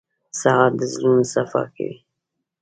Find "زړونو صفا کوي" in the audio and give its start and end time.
0.93-1.97